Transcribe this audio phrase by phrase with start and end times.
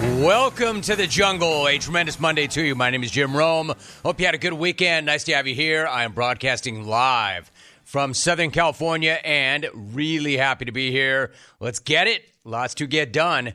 [0.00, 1.68] Welcome to the jungle.
[1.68, 2.74] A tremendous Monday to you.
[2.74, 3.74] My name is Jim Rome.
[4.02, 5.04] Hope you had a good weekend.
[5.04, 5.86] Nice to have you here.
[5.86, 7.52] I am broadcasting live
[7.84, 11.32] from Southern California and really happy to be here.
[11.60, 12.22] Let's get it.
[12.44, 13.52] Lots to get done.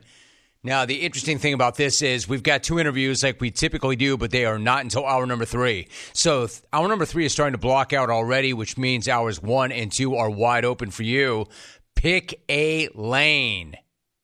[0.64, 4.16] Now, the interesting thing about this is we've got two interviews like we typically do,
[4.16, 5.88] but they are not until hour number three.
[6.14, 9.92] So, hour number three is starting to block out already, which means hours one and
[9.92, 11.48] two are wide open for you.
[11.96, 13.78] Pick a lane.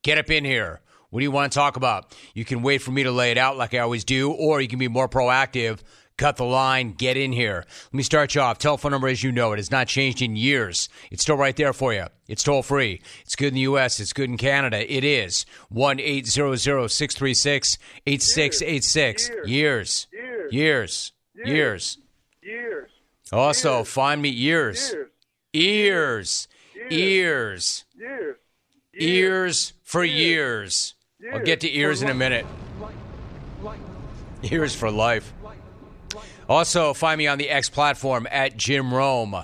[0.03, 0.81] Get up in here.
[1.11, 2.15] What do you want to talk about?
[2.33, 4.67] You can wait for me to lay it out like I always do, or you
[4.67, 5.81] can be more proactive.
[6.17, 7.65] Cut the line, get in here.
[7.85, 8.59] Let me start you off.
[8.59, 10.87] Telephone number as you know it has not changed in years.
[11.09, 12.05] It's still right there for you.
[12.27, 13.01] It's toll free.
[13.23, 14.89] It's good in the U.S., it's good in Canada.
[14.91, 19.29] It is 1 800 636 8686.
[19.45, 20.07] Years.
[20.51, 21.12] Years.
[21.43, 21.98] Years.
[22.41, 22.89] Years.
[23.34, 24.93] Also, find me ears.
[24.93, 25.07] Years.
[25.53, 26.48] Ears.
[26.89, 27.85] Ears.
[27.98, 28.37] Years.
[28.93, 30.95] Ears for years.
[31.31, 32.45] I'll get to ears in a minute.
[34.43, 35.34] Ears for life.
[36.49, 39.35] Also, find me on the X platform at Jim Rome.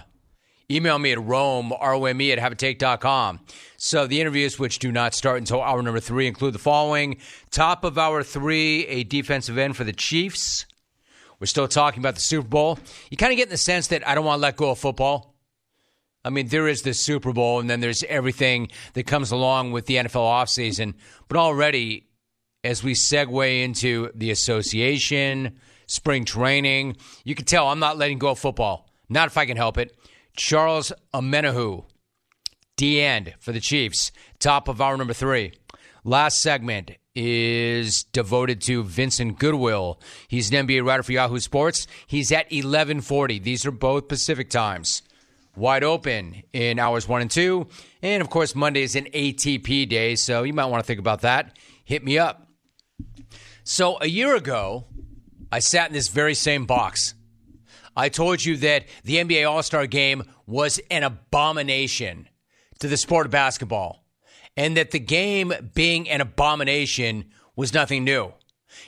[0.70, 3.40] Email me at Rome, R-O-M-E at Habitate.com.
[3.78, 7.20] So the interviews, which do not start until hour number three, include the following.
[7.52, 10.66] Top of hour three, a defensive end for the Chiefs.
[11.40, 12.80] We're still talking about the Super Bowl.
[13.10, 14.80] You kind of get in the sense that I don't want to let go of
[14.80, 15.37] football.
[16.26, 19.86] I mean, there is the Super Bowl, and then there's everything that comes along with
[19.86, 20.96] the NFL offseason.
[21.28, 22.08] But already,
[22.64, 28.30] as we segue into the association, spring training, you can tell I'm not letting go
[28.30, 28.90] of football.
[29.10, 29.96] Not if I can help it.
[30.36, 31.86] Charles Omenihu,
[32.76, 35.54] D end for the Chiefs, top of hour number three.
[36.04, 40.00] Last segment is devoted to Vincent Goodwill.
[40.28, 41.88] He's an NBA writer for Yahoo Sports.
[42.06, 43.40] He's at 1140.
[43.40, 45.02] These are both Pacific times
[45.58, 47.68] wide open in hours one and two.
[48.02, 51.22] And of course, Monday is an ATP day, so you might want to think about
[51.22, 51.58] that.
[51.84, 52.48] Hit me up.
[53.64, 54.86] So, a year ago,
[55.52, 57.16] I sat in this very same box.
[57.96, 62.30] I told you that the NBA All Star game was an abomination
[62.80, 64.06] to the sport of basketball,
[64.56, 68.34] and that the game being an abomination was nothing new,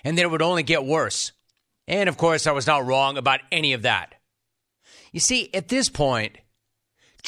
[0.03, 1.31] and that it would only get worse.
[1.87, 4.13] And of course, I was not wrong about any of that.
[5.11, 6.37] You see, at this point,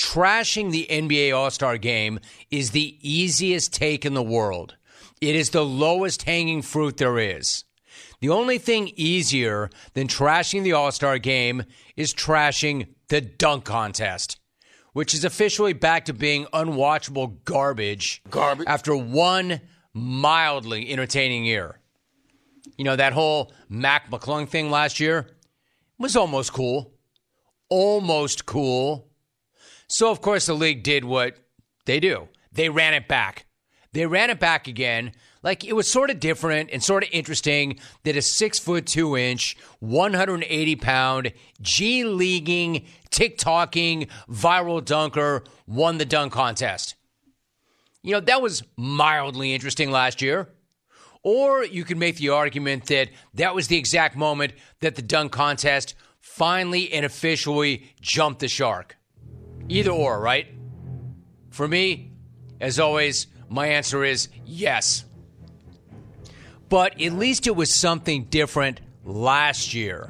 [0.02, 2.20] trashing the NBA All Star game
[2.50, 4.76] is the easiest take in the world.
[5.22, 7.64] It is the lowest hanging fruit there is.
[8.22, 11.64] The only thing easier than trashing the All Star game
[11.96, 14.40] is trashing the dunk contest,
[14.94, 18.68] which is officially back to being unwatchable garbage, Garbage.
[18.68, 19.62] after one
[19.94, 21.80] mildly entertaining year.
[22.78, 25.30] You know, that whole Mac McClung thing last year
[25.98, 26.94] was almost cool.
[27.70, 29.11] Almost cool.
[29.92, 31.36] So, of course, the league did what
[31.86, 33.46] they do they ran it back.
[33.92, 35.12] They ran it back again.
[35.44, 39.18] Like it was sort of different and sort of interesting that a six foot two
[39.18, 46.96] inch, 180 pound, G leaguing, TikToking, viral dunker won the dunk contest.
[48.02, 50.48] You know, that was mildly interesting last year.
[51.22, 55.34] Or you could make the argument that that was the exact moment that the dunk
[55.34, 58.98] contest finally and officially jumped the shark.
[59.72, 60.48] Either or, right?
[61.50, 62.12] For me,
[62.60, 65.06] as always, my answer is yes.
[66.68, 70.10] But at least it was something different last year.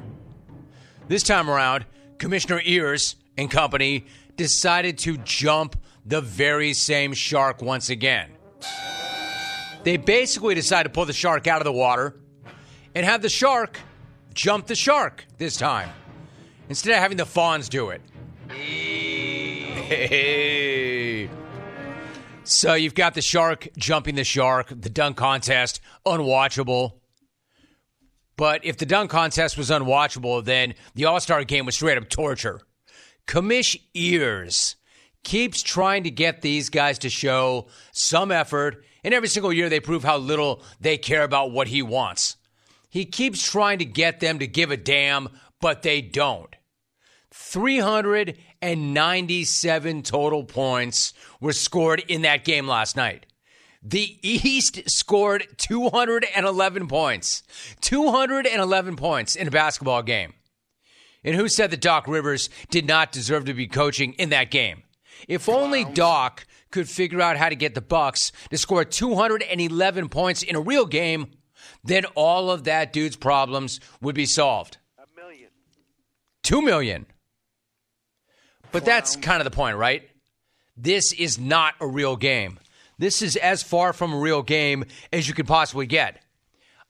[1.06, 1.86] This time around,
[2.18, 4.06] Commissioner Ears and company
[4.36, 8.30] decided to jump the very same shark once again.
[9.84, 12.16] They basically decided to pull the shark out of the water
[12.96, 13.78] and have the shark
[14.34, 15.90] jump the shark this time
[16.68, 18.00] instead of having the Fonz do it.
[19.96, 21.28] Hey.
[22.44, 27.00] So you've got the shark jumping the shark, the dunk contest, unwatchable.
[28.36, 32.08] But if the dunk contest was unwatchable, then the All Star game was straight up
[32.08, 32.62] torture.
[33.26, 34.76] Commish Ears
[35.24, 39.78] keeps trying to get these guys to show some effort, and every single year they
[39.78, 42.36] prove how little they care about what he wants.
[42.88, 45.28] He keeps trying to get them to give a damn,
[45.60, 46.54] but they don't.
[47.32, 53.26] 397 total points were scored in that game last night.
[53.82, 57.42] The East scored 211 points.
[57.80, 60.34] 211 points in a basketball game.
[61.24, 64.82] And who said that Doc Rivers did not deserve to be coaching in that game?
[65.28, 70.42] If only Doc could figure out how to get the Bucks to score 211 points
[70.42, 71.32] in a real game,
[71.84, 74.78] then all of that dude's problems would be solved.
[74.98, 75.50] A million.
[76.42, 77.06] 2 million.
[78.72, 80.08] But that's kind of the point, right?
[80.76, 82.58] This is not a real game.
[82.98, 86.22] This is as far from a real game as you could possibly get.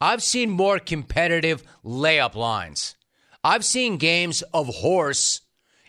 [0.01, 2.97] I've seen more competitive layup lines.
[3.45, 5.41] I've seen games of horse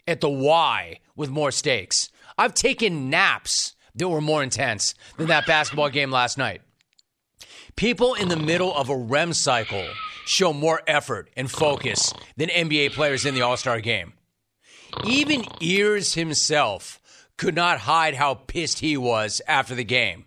[0.07, 2.10] at the Y with more stakes.
[2.38, 6.62] I've taken naps that were more intense than that basketball game last night.
[7.75, 9.88] People in the middle of a REM cycle
[10.25, 14.13] show more effort and focus than NBA players in the All Star game.
[15.06, 17.00] Even Ears himself
[17.38, 20.25] could not hide how pissed he was after the game.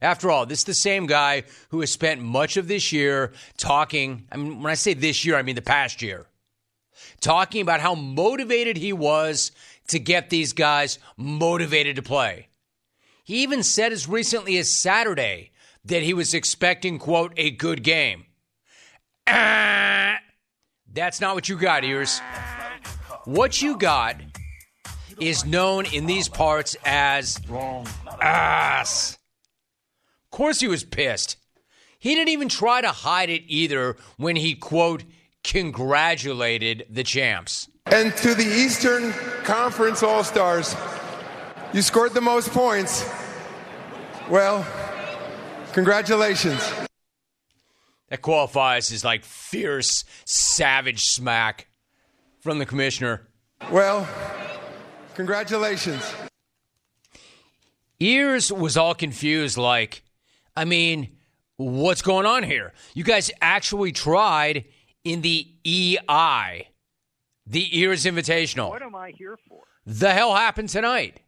[0.00, 4.26] After all, this is the same guy who has spent much of this year talking.
[4.30, 6.26] I mean, when I say this year, I mean the past year.
[7.20, 9.50] Talking about how motivated he was
[9.88, 12.48] to get these guys motivated to play.
[13.24, 15.50] He even said as recently as Saturday
[15.84, 18.26] that he was expecting, quote, a good game.
[19.26, 20.18] Ah,
[20.92, 22.20] that's not what you got, ears.
[23.28, 24.16] What you got
[25.20, 27.38] is known in these parts as
[28.22, 29.18] ass.
[30.24, 31.36] Of course, he was pissed.
[31.98, 35.04] He didn't even try to hide it either when he, quote,
[35.44, 37.68] congratulated the champs.
[37.84, 39.12] And to the Eastern
[39.44, 40.74] Conference All Stars,
[41.74, 43.06] you scored the most points.
[44.30, 44.66] Well,
[45.74, 46.66] congratulations.
[48.08, 51.67] That qualifies as like fierce, savage smack
[52.40, 53.28] from the commissioner.
[53.70, 54.08] Well,
[55.14, 56.02] congratulations.
[58.00, 60.02] Ears was all confused, like,
[60.56, 61.16] I mean,
[61.56, 62.72] what's going on here?
[62.94, 64.64] You guys actually tried
[65.04, 66.68] in the EI,
[67.46, 68.70] the Ears Invitational.
[68.70, 69.62] What am I here for?
[69.84, 71.20] The hell happened tonight?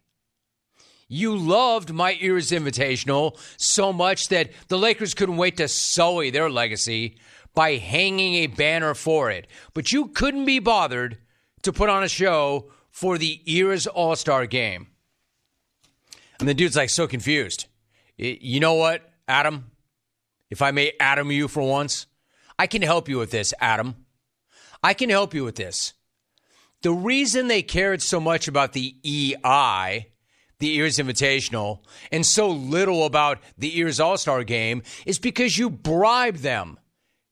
[1.08, 6.48] You loved my Ears Invitational so much that the Lakers couldn't wait to sully their
[6.48, 7.16] legacy
[7.54, 9.46] by hanging a banner for it.
[9.74, 11.18] But you couldn't be bothered
[11.62, 14.88] to put on a show for the Ears All Star game.
[16.38, 17.66] And the dude's like so confused.
[18.16, 19.70] You know what, Adam?
[20.48, 22.06] If I may Adam you for once,
[22.58, 24.06] I can help you with this, Adam.
[24.82, 25.92] I can help you with this.
[26.82, 30.10] The reason they cared so much about the EI
[30.60, 31.80] the Ears Invitational
[32.12, 36.78] and so little about the Ears All Star game is because you bribed them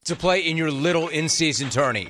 [0.08, 2.08] to play in your little in season tourney.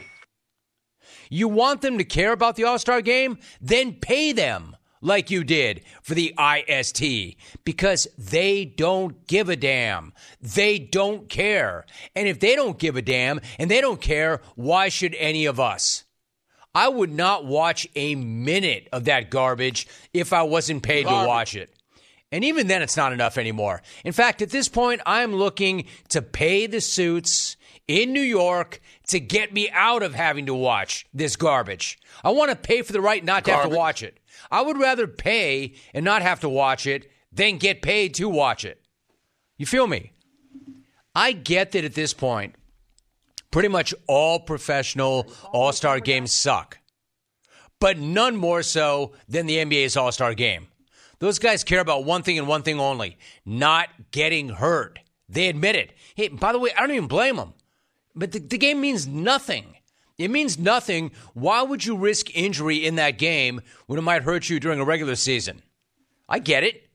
[1.30, 3.38] You want them to care about the All Star game?
[3.60, 10.12] Then pay them like you did for the IST because they don't give a damn.
[10.40, 11.84] They don't care.
[12.16, 15.60] And if they don't give a damn and they don't care, why should any of
[15.60, 16.04] us?
[16.74, 21.24] I would not watch a minute of that garbage if I wasn't paid garbage.
[21.24, 21.74] to watch it.
[22.30, 23.82] And even then, it's not enough anymore.
[24.04, 27.56] In fact, at this point, I'm looking to pay the suits
[27.88, 31.98] in New York to get me out of having to watch this garbage.
[32.22, 33.64] I want to pay for the right not to garbage.
[33.64, 34.20] have to watch it.
[34.50, 38.64] I would rather pay and not have to watch it than get paid to watch
[38.64, 38.80] it.
[39.56, 40.12] You feel me?
[41.14, 42.54] I get that at this point,
[43.50, 46.78] Pretty much all professional All Star games suck,
[47.80, 50.68] but none more so than the NBA's All Star game.
[51.18, 54.98] Those guys care about one thing and one thing only not getting hurt.
[55.28, 55.94] They admit it.
[56.14, 57.54] Hey, by the way, I don't even blame them.
[58.18, 59.76] But the, the game means nothing.
[60.18, 61.12] It means nothing.
[61.34, 64.84] Why would you risk injury in that game when it might hurt you during a
[64.84, 65.62] regular season?
[66.28, 66.88] I get it,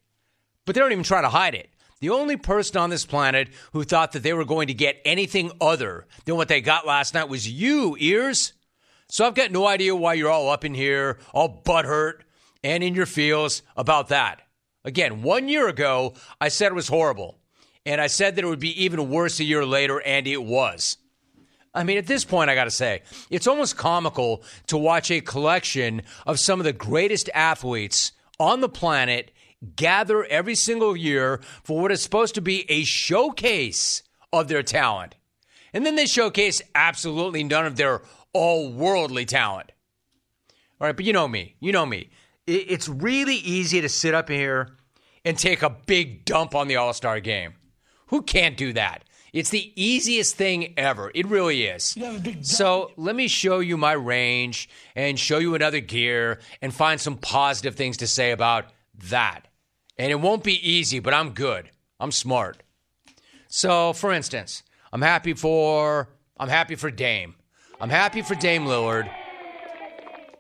[0.66, 1.70] but they don't even try to hide it.
[2.02, 5.52] The only person on this planet who thought that they were going to get anything
[5.62, 8.52] other than what they got last night was you, ears.
[9.08, 12.24] So I've got no idea why you're all up in here, all butthurt
[12.62, 14.42] and in your feels about that.
[14.84, 17.40] Again, one year ago, I said it was horrible.
[17.86, 20.98] And I said that it would be even worse a year later, and it was.
[21.74, 25.22] I mean, at this point, I got to say, it's almost comical to watch a
[25.22, 29.32] collection of some of the greatest athletes on the planet
[29.76, 35.16] gather every single year for what is supposed to be a showcase of their talent.
[35.74, 38.02] And then they showcase absolutely none of their
[38.34, 39.72] all worldly talent.
[40.80, 41.56] All right, but you know me.
[41.60, 42.10] You know me.
[42.46, 44.76] It's really easy to sit up here
[45.24, 47.54] and take a big dump on the All Star game.
[48.08, 49.06] Who can't do that?
[49.34, 51.12] It's the easiest thing ever.
[51.16, 51.98] It really is.
[52.42, 57.18] So let me show you my range and show you another gear and find some
[57.18, 58.66] positive things to say about
[59.10, 59.48] that.
[59.98, 61.72] And it won't be easy, but I'm good.
[62.00, 62.62] I'm smart.
[63.48, 64.62] So, for instance,
[64.92, 67.36] I'm happy for I'm happy for Dame.
[67.82, 69.10] I'm happy for Dame Lillard.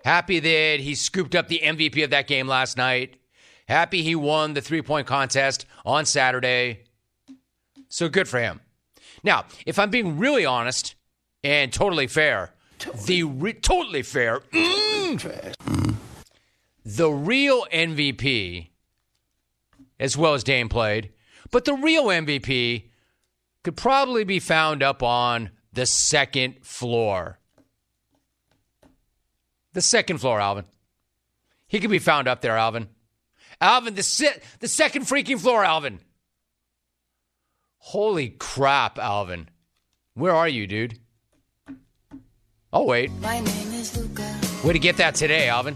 [0.05, 3.17] Happy that he scooped up the MVP of that game last night.
[3.67, 6.83] Happy he won the three-point contest on Saturday.
[7.89, 8.59] So good for him.
[9.23, 10.95] Now, if I'm being really honest
[11.43, 13.03] and totally fair, totally.
[13.05, 15.95] the re- totally fair, mm,
[16.85, 18.67] the real MVP
[19.99, 21.11] as well as Dame played.
[21.51, 22.89] But the real MVP
[23.63, 27.39] could probably be found up on the second floor.
[29.73, 30.65] The second floor, Alvin.
[31.67, 32.89] He could be found up there, Alvin.
[33.61, 34.27] Alvin, the, si-
[34.59, 35.99] the second freaking floor, Alvin.
[37.85, 39.49] Holy crap, Alvin.
[40.13, 40.97] Where are you, dude?
[42.71, 43.11] Oh, wait.
[43.19, 44.39] My name is Luka.
[44.65, 45.75] Way to get that today, Alvin.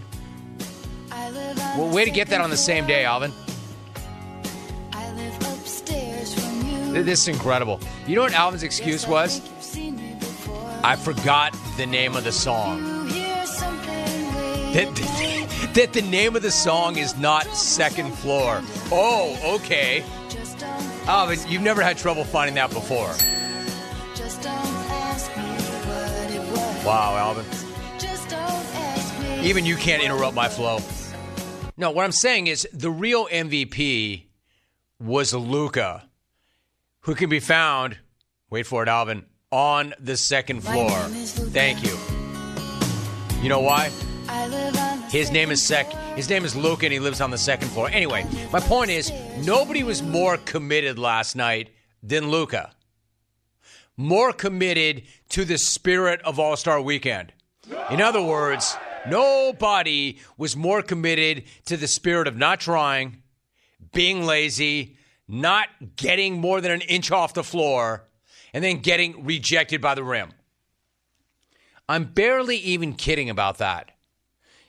[1.12, 3.30] I live on Well, way to get that on the same day, Alvin.
[4.94, 7.02] I live upstairs from you.
[7.04, 7.78] This is incredible.
[8.06, 9.40] You know what Alvin's excuse was?
[9.40, 10.80] think you've seen me before.
[10.82, 12.78] I forgot the name of the song.
[12.80, 18.62] You hear something way That, that the name of the song is not Second Floor.
[18.90, 20.02] Oh, okay.
[21.10, 23.08] Oh, don't, Alvin, you've never had trouble finding that before.
[24.14, 26.84] just don't ask me what it was.
[26.84, 27.46] Wow, Alvin.
[27.98, 29.48] Just don't ask me.
[29.48, 30.80] Even you can't interrupt my flow.
[31.78, 34.24] No, what I'm saying is the real MVP
[35.00, 36.08] was Luka,
[37.00, 37.96] who can be found,
[38.50, 40.90] wait for it, Alvin, on the second floor.
[40.90, 41.96] Thank you.
[43.40, 43.90] You know why?
[45.10, 45.90] His name is Sec.
[46.16, 47.88] His name is Luka, and he lives on the second floor.
[47.88, 51.70] Anyway, my point is, nobody was more committed last night
[52.02, 52.74] than Luka.
[53.96, 57.32] More committed to the spirit of All Star Weekend.
[57.90, 58.76] In other words,
[59.08, 63.22] nobody was more committed to the spirit of not trying,
[63.92, 68.04] being lazy, not getting more than an inch off the floor,
[68.52, 70.32] and then getting rejected by the rim.
[71.88, 73.92] I'm barely even kidding about that.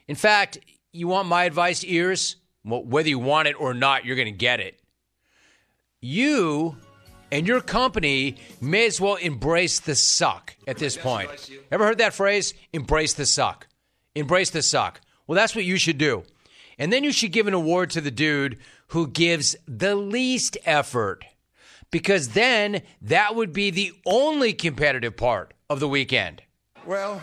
[0.10, 0.58] In fact,
[0.92, 2.38] you want my advice, ears?
[2.66, 4.82] Well, whether you want it or not, you're going to get it.
[6.02, 6.78] You
[7.32, 11.30] and your company may as well embrace the suck at this point.
[11.72, 12.56] Ever heard that phrase?
[12.74, 13.68] Embrace the suck.
[14.16, 15.00] Embrace the suck.
[15.28, 16.24] Well, that's what you should do.
[16.80, 21.24] And then you should give an award to the dude who gives the least effort.
[21.92, 26.42] Because then that would be the only competitive part of the weekend.
[26.84, 27.22] Well,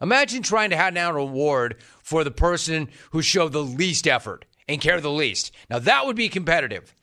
[0.00, 4.44] Imagine trying to hand out an award for the person who showed the least effort
[4.68, 5.52] and cared the least.
[5.68, 6.94] Now, that would be competitive.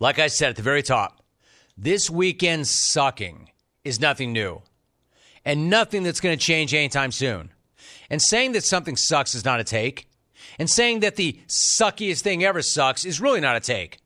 [0.00, 1.22] Like I said at the very top,
[1.76, 3.50] this weekend sucking
[3.84, 4.62] is nothing new
[5.44, 7.50] and nothing that's going to change anytime soon.
[8.10, 10.08] And saying that something sucks is not a take,
[10.58, 13.98] and saying that the suckiest thing ever sucks is really not a take.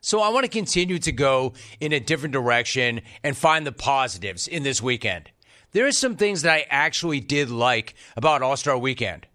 [0.00, 4.46] So I want to continue to go in a different direction and find the positives
[4.46, 5.30] in this weekend.
[5.74, 9.26] There are some things that I actually did like about All Star Weekend.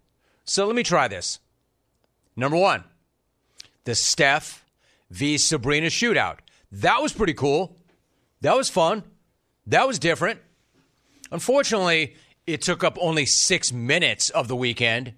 [0.45, 1.39] So let me try this.
[2.35, 2.85] Number one,
[3.83, 4.65] the Steph
[5.11, 5.37] v.
[5.37, 6.37] Sabrina shootout.
[6.71, 7.75] That was pretty cool.
[8.39, 9.03] That was fun.
[9.67, 10.39] That was different.
[11.29, 12.15] Unfortunately,
[12.47, 15.13] it took up only six minutes of the weekend.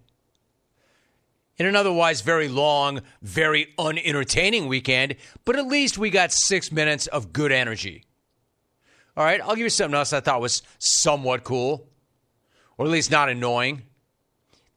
[1.58, 7.06] In an otherwise very long, very unentertaining weekend, but at least we got six minutes
[7.06, 8.06] of good energy.
[9.18, 11.90] All right, I'll give you something else I thought was somewhat cool,
[12.78, 13.84] or at least not annoying.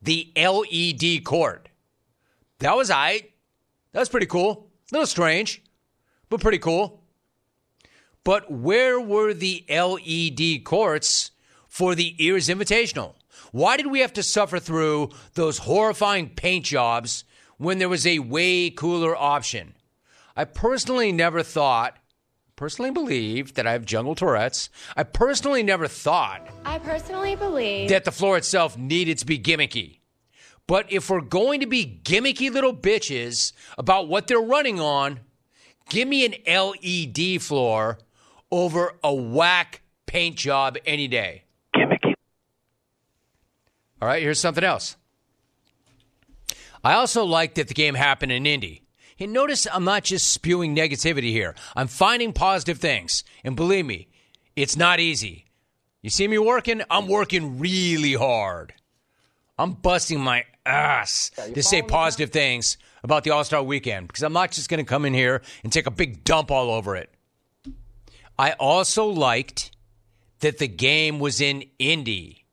[0.03, 1.69] The LED court.
[2.59, 3.29] That was I.
[3.93, 4.71] That was pretty cool.
[4.91, 5.63] A little strange,
[6.29, 7.03] but pretty cool.
[8.25, 11.31] But where were the LED courts
[11.69, 13.15] for the Ears Invitational?
[13.53, 17.25] Why did we have to suffer through those horrifying paint jobs
[17.59, 19.75] when there was a way cooler option?
[20.37, 21.97] I personally never thought,
[22.57, 24.71] personally believe that I have jungle Tourette's.
[24.97, 29.99] I personally never thought I personally believe that the floor itself needed to be gimmicky.
[30.67, 35.21] But if we're going to be gimmicky little bitches about what they're running on,
[35.91, 37.99] give me an LED floor
[38.51, 41.45] over a whack paint job any day.
[41.75, 42.15] Gimmicky.
[44.01, 44.97] All right, here's something else.
[46.83, 48.84] I also like that the game happened in Indy.
[49.25, 51.55] And notice I'm not just spewing negativity here.
[51.75, 53.25] I'm finding positive things.
[53.43, 54.09] And believe me,
[54.55, 55.47] it's not easy.
[56.03, 56.83] You see me working?
[56.91, 58.75] I'm working really hard.
[59.59, 64.35] I'm busting my ass to say positive things about the All Star weekend because I'm
[64.35, 67.09] not just going to come in here and take a big dump all over it.
[68.39, 69.71] I also liked
[70.41, 72.45] that the game was in Indy.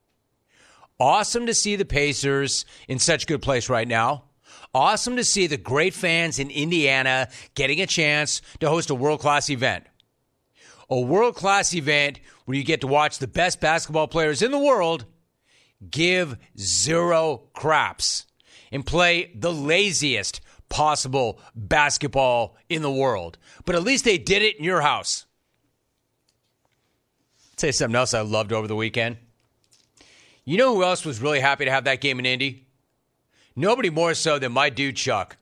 [1.01, 4.23] Awesome to see the Pacers in such good place right now.
[4.73, 9.19] Awesome to see the great fans in Indiana getting a chance to host a world
[9.19, 9.85] class event.
[10.89, 14.59] A world class event where you get to watch the best basketball players in the
[14.59, 15.05] world
[15.89, 18.25] give zero craps
[18.71, 23.37] and play the laziest possible basketball in the world.
[23.65, 25.25] But at least they did it in your house.
[27.57, 29.17] tell you something else I loved over the weekend.
[30.45, 32.67] You know who else was really happy to have that game in Indy?
[33.55, 35.37] Nobody more so than my dude Chuck.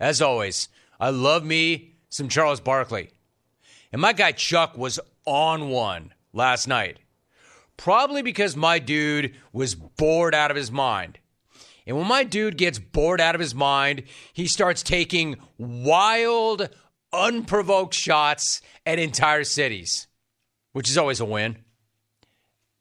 [0.00, 0.68] As always,
[1.00, 3.10] I love me some Charles Barkley.
[3.92, 6.98] And my guy Chuck was on one last night.
[7.76, 11.18] Probably because my dude was bored out of his mind.
[11.86, 14.02] And when my dude gets bored out of his mind,
[14.32, 16.68] he starts taking wild,
[17.12, 20.06] unprovoked shots at entire cities,
[20.72, 21.56] which is always a win.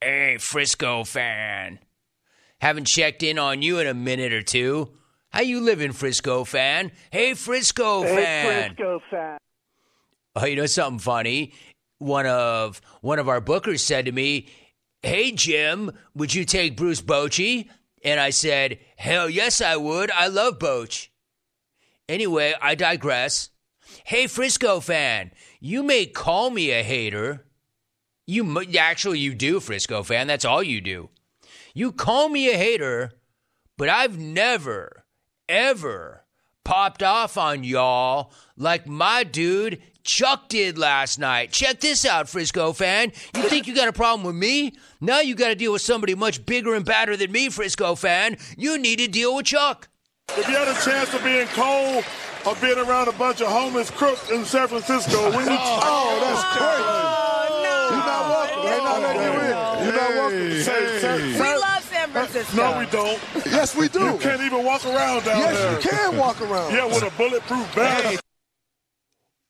[0.02, 1.80] Hey, Frisco fan.
[2.60, 4.92] Haven't checked in on you in a minute or two.
[5.30, 6.92] How you living, Frisco fan?
[7.12, 8.70] Hey, Frisco Hey, fan.
[8.76, 9.38] Frisco fan.
[10.36, 11.54] Oh, you know something funny?
[12.00, 14.48] One of one of our bookers said to me,
[15.02, 17.70] "Hey Jim, would you take Bruce Bochy?"
[18.04, 20.12] And I said, "Hell yes, I would.
[20.12, 21.10] I love Boch."
[22.08, 23.50] Anyway, I digress.
[24.04, 27.46] Hey Frisco fan, you may call me a hater.
[28.28, 30.28] You actually you do, Frisco fan.
[30.28, 31.10] That's all you do.
[31.78, 33.12] You call me a hater,
[33.78, 35.06] but I've never,
[35.48, 36.26] ever
[36.66, 41.52] popped off on y'all like my dude Chuck did last night.
[41.52, 43.12] Check this out, Frisco fan.
[43.36, 44.74] You think you got a problem with me?
[45.02, 48.38] Now you got to deal with somebody much bigger and badder than me, Frisco fan.
[48.58, 49.88] You need to deal with Chuck.
[50.30, 52.04] If you had a chance of being cold
[52.48, 56.42] or being around a bunch of homeless crooks in San Francisco, when you Oh, that's
[56.44, 56.84] oh, crazy.
[56.90, 58.66] Oh, You're not welcome.
[58.66, 59.86] They're not letting you in.
[59.86, 60.62] You're not welcome.
[60.64, 61.00] say,
[61.38, 61.57] say,
[62.22, 62.72] We say- love San Francisco.
[62.72, 63.46] no, we don't.
[63.46, 64.00] Yes, we do.
[64.06, 65.54] You can't even walk around down there.
[65.74, 66.74] Yes, you can walk around.
[66.74, 68.22] Yeah, with a bulletproof vest.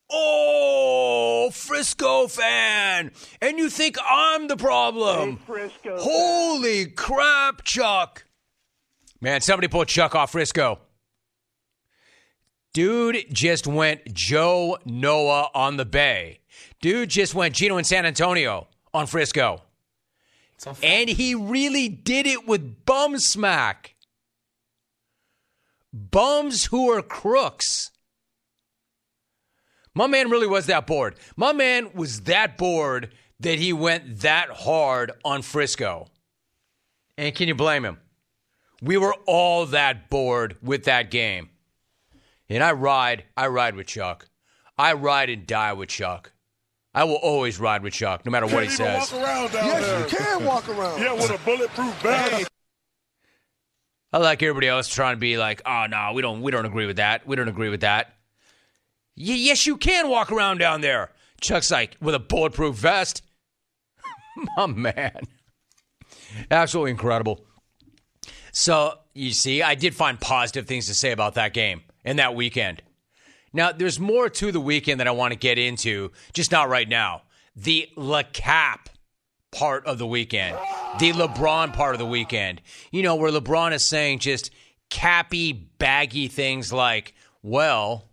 [0.10, 3.12] Oh, Frisco fan.
[3.42, 5.38] And you think I'm the problem.
[5.46, 5.98] Frisco.
[6.00, 8.24] Holy crap, Chuck.
[9.20, 10.80] Man, somebody pull Chuck off Frisco.
[12.74, 16.40] Dude just went Joe Noah on the Bay.
[16.80, 19.62] Dude just went Gino in San Antonio on Frisco.
[20.84, 23.96] And he really did it with bum smack.
[25.94, 27.92] Bums who are crooks.
[29.94, 31.16] My man really was that bored.
[31.36, 36.08] My man was that bored that he went that hard on Frisco.
[37.18, 38.00] And can you blame him?
[38.82, 41.50] We were all that bored with that game.
[42.50, 44.30] And I ride, I ride with Chuck.
[44.78, 46.32] I ride and die with Chuck.
[46.98, 49.14] I will always ride with Chuck, no matter what he Can't even says.
[49.14, 50.00] walk around down Yes, there.
[50.00, 51.00] you can walk around.
[51.00, 52.50] Yeah, with a bulletproof vest.
[54.12, 56.88] I like everybody else trying to be like, oh no, we don't we don't agree
[56.88, 57.28] with that.
[57.28, 58.08] We don't agree with that.
[59.16, 61.12] Y- yes, you can walk around down there.
[61.40, 63.22] Chuck's like with a bulletproof vest.
[64.58, 65.22] My man.
[66.50, 67.46] Absolutely incredible.
[68.54, 72.34] So you see, I did find positive things to say about that game and that
[72.34, 72.82] weekend.
[73.58, 76.88] Now, there's more to the weekend that I want to get into, just not right
[76.88, 77.24] now.
[77.56, 78.86] The LeCap
[79.52, 80.56] part of the weekend,
[81.00, 82.62] the LeBron part of the weekend.
[82.92, 84.52] You know, where LeBron is saying just
[84.92, 88.12] cappy, baggy things like, well,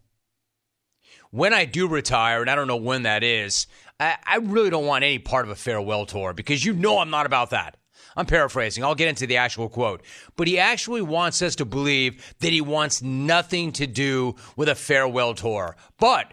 [1.30, 3.66] when I do retire, and I don't know when that is,
[4.00, 7.10] I, I really don't want any part of a farewell tour because you know I'm
[7.10, 7.76] not about that.
[8.16, 8.84] I'm paraphrasing.
[8.84, 10.02] I'll get into the actual quote.
[10.36, 14.74] But he actually wants us to believe that he wants nothing to do with a
[14.74, 15.76] farewell tour.
[15.98, 16.32] But,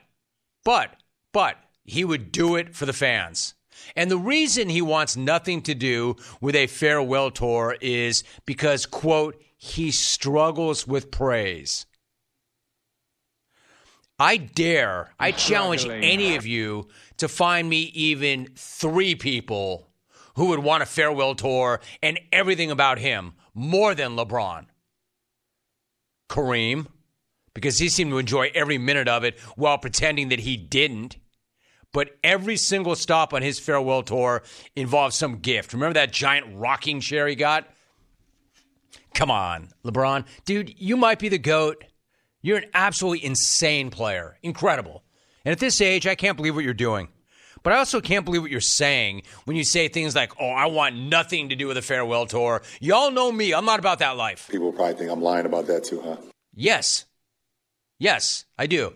[0.64, 0.96] but,
[1.32, 3.56] but, he would do it for the fans.
[3.96, 9.42] And the reason he wants nothing to do with a farewell tour is because, quote,
[9.58, 11.86] he struggles with praise.
[14.18, 19.91] I dare, I challenge any of you to find me even three people
[20.36, 24.66] who would want a farewell tour and everything about him more than LeBron.
[26.30, 26.88] Kareem,
[27.54, 31.18] because he seemed to enjoy every minute of it while pretending that he didn't.
[31.94, 34.44] But every single stop on his farewell tour
[34.78, 35.74] involved some gift.
[35.74, 37.68] Remember that giant rocking chair he got?
[39.14, 40.26] Come on, LeBron.
[40.46, 41.84] Dude, you might be the GOAT.
[42.42, 44.38] You're an absolutely insane player.
[44.42, 45.04] Incredible.
[45.44, 47.10] And at this age, I can't believe what you're doing.
[47.64, 50.66] But I also can't believe what you're saying when you say things like, oh, I
[50.66, 52.62] want nothing to do with a farewell tour.
[52.80, 53.54] Y'all know me.
[53.54, 54.48] I'm not about that life.
[54.50, 56.18] People probably think I'm lying about that too, huh?
[56.56, 57.06] Yes.
[58.00, 58.94] Yes, I do.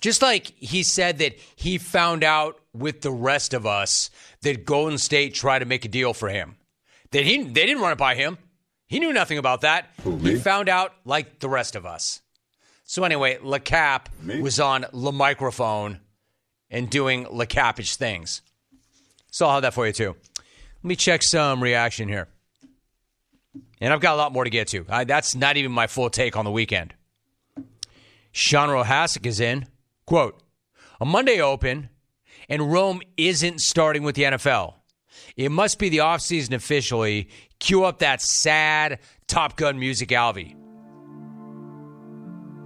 [0.00, 4.98] Just like he said that he found out with the rest of us that Golden
[4.98, 6.56] State tried to make a deal for him.
[7.12, 8.38] That he they didn't run it by him.
[8.88, 9.90] He knew nothing about that.
[10.02, 12.20] Who, he found out like the rest of us.
[12.84, 14.06] So anyway, LeCap
[14.40, 16.00] was on the microphone
[16.72, 18.42] and doing LeCapish things.
[19.30, 20.16] So I'll have that for you too.
[20.36, 22.26] Let me check some reaction here.
[23.80, 24.86] And I've got a lot more to get to.
[24.88, 26.94] I, that's not even my full take on the weekend.
[28.32, 29.66] Sean Rohasic is in.
[30.06, 30.42] Quote,
[31.00, 31.90] a Monday open,
[32.48, 34.74] and Rome isn't starting with the NFL.
[35.36, 37.28] It must be the offseason officially.
[37.58, 40.56] Cue up that sad Top Gun music, Alvy.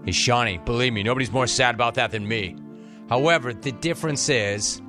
[0.05, 2.57] Hey, Shawnee, believe me, nobody's more sad about that than me.
[3.09, 4.81] However, the difference is,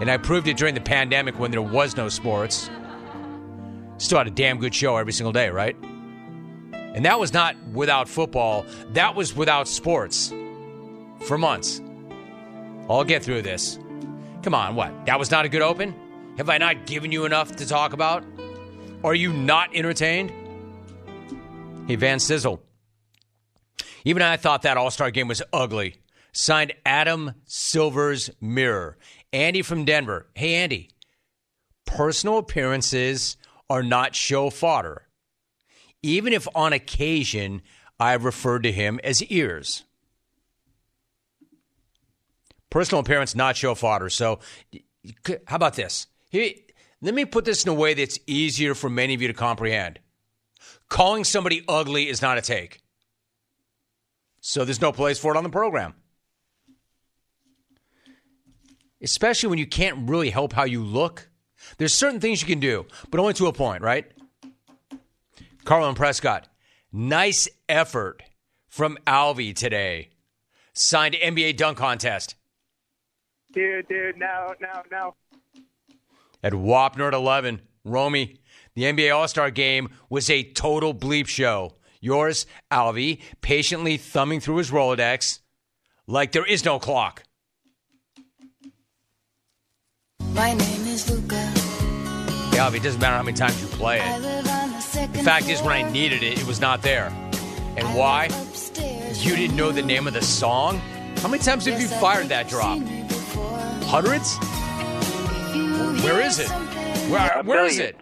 [0.00, 2.70] and I proved it during the pandemic when there was no sports,
[3.98, 5.76] still had a damn good show every single day, right?
[6.72, 10.32] And that was not without football, that was without sports
[11.20, 11.80] for months.
[12.88, 13.78] I'll get through this.
[14.42, 15.06] Come on, what?
[15.06, 15.94] That was not a good open?
[16.36, 18.24] Have I not given you enough to talk about?
[19.02, 20.32] Are you not entertained?
[21.86, 22.62] Hey, Van Sizzle.
[24.04, 25.96] Even I thought that All Star game was ugly.
[26.34, 28.98] Signed Adam Silver's Mirror.
[29.32, 30.26] Andy from Denver.
[30.34, 30.90] Hey, Andy.
[31.86, 33.36] Personal appearances
[33.70, 35.06] are not show fodder,
[36.02, 37.62] even if on occasion
[38.00, 39.84] I've referred to him as ears.
[42.68, 44.10] Personal appearance, not show fodder.
[44.10, 44.40] So,
[45.46, 46.08] how about this?
[46.30, 46.50] Here,
[47.00, 50.00] let me put this in a way that's easier for many of you to comprehend.
[50.88, 52.82] Calling somebody ugly is not a take.
[54.40, 55.94] So there's no place for it on the program.
[59.04, 61.28] Especially when you can't really help how you look.
[61.78, 64.10] There's certain things you can do, but only to a point, right?
[65.64, 66.48] Carlin Prescott,
[66.90, 68.22] nice effort
[68.68, 70.08] from Alvy today.
[70.72, 72.34] Signed NBA dunk contest.
[73.52, 75.14] Dude, dude, no, no, no.
[76.42, 78.40] At Wapner at 11, Romy,
[78.74, 81.74] the NBA All Star game was a total bleep show.
[82.00, 85.40] Yours, Alvy, patiently thumbing through his Rolodex
[86.06, 87.22] like there is no clock.
[90.34, 91.36] My name is Luka.
[91.36, 94.20] Hey, Alvy, it doesn't matter how many times you play it.
[94.20, 97.06] the second The fact is, when I needed it, it was not there.
[97.76, 98.28] And I why?
[99.20, 100.78] You didn't know the name of the song?
[101.18, 102.78] How many times have you Yes, I fired that drop?
[102.78, 103.58] seen me before.
[103.86, 104.36] Hundreds?
[104.40, 106.48] If you Where hear is it?
[106.48, 107.96] Where, where is it?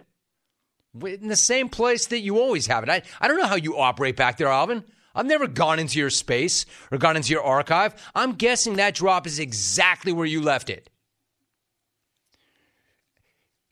[1.03, 2.89] In the same place that you always have it.
[2.89, 4.83] I, I don't know how you operate back there, Alvin.
[5.13, 7.93] I've never gone into your space or gone into your archive.
[8.15, 10.89] I'm guessing that drop is exactly where you left it.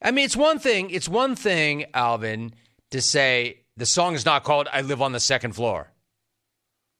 [0.01, 2.53] I mean, it's one thing, it's one thing, Alvin,
[2.89, 5.91] to say the song is not called I Live on the Second Floor.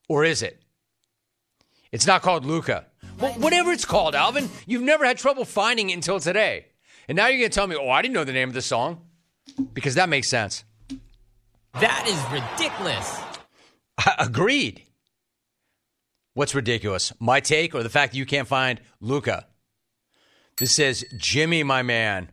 [0.08, 0.62] Or is it?
[1.92, 2.86] It's not called Luka.
[3.20, 6.68] Well, whatever it's called, Alvin, you've never had trouble finding it until today.
[7.08, 8.62] And now you're going to tell me, oh, I didn't know the name of the
[8.62, 9.02] song?
[9.74, 10.64] Because that makes sense.
[11.80, 13.20] That is ridiculous.
[14.18, 14.84] Agreed.
[16.34, 17.12] What's ridiculous?
[17.20, 19.48] My take or the fact that you can't find Luka?
[20.58, 22.30] This says, Jimmy, my man.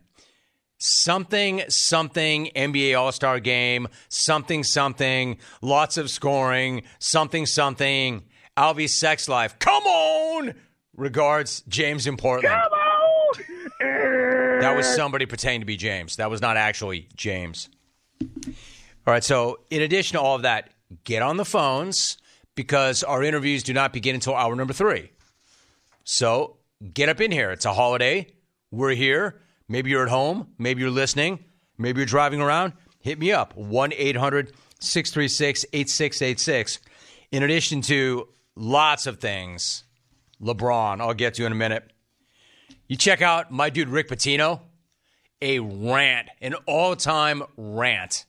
[0.78, 8.24] Something, something, NBA All Star game, something, something, lots of scoring, something, something,
[8.56, 9.58] Alvy's sex life.
[9.58, 10.54] Come on!
[10.96, 12.54] Regards, James in Portland.
[12.54, 12.88] Come on!
[14.60, 16.16] That was somebody pretending to be James.
[16.16, 17.68] That was not actually James.
[18.22, 18.32] All
[19.06, 19.22] right.
[19.22, 20.70] So, in addition to all of that,
[21.04, 22.18] get on the phones
[22.54, 25.10] because our interviews do not begin until hour number three.
[26.04, 26.56] So,
[26.92, 27.50] get up in here.
[27.52, 28.26] It's a holiday.
[28.70, 29.40] We're here.
[29.68, 30.48] Maybe you're at home.
[30.58, 31.44] Maybe you're listening.
[31.76, 32.72] Maybe you're driving around.
[33.00, 36.78] Hit me up 1 800 636 8686.
[37.30, 39.84] In addition to lots of things,
[40.42, 41.92] LeBron, I'll get to in a minute.
[42.86, 44.60] You check out my dude Rick Pitino,
[45.42, 48.24] a rant, an all time rant.